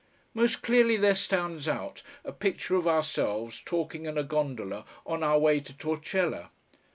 Most 0.33 0.63
clearly 0.63 0.97
there 0.97 1.13
stands 1.13 1.67
out 1.67 2.01
a 2.25 2.31
picture 2.31 2.73
of 2.75 2.87
ourselves 2.87 3.61
talking 3.63 4.07
in 4.07 4.17
a 4.17 4.23
gondola 4.23 4.83
on 5.05 5.21
our 5.21 5.37
way 5.37 5.59
to 5.59 5.77
Torcella. 5.77 6.49